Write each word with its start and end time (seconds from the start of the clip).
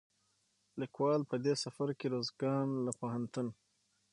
ليکوال 0.79 1.21
په 1.31 1.35
دې 1.45 1.53
سفر 1.63 1.89
کې 1.99 2.07
روزګان 2.13 2.67
له 2.85 2.91
پوهنتون، 2.99 3.47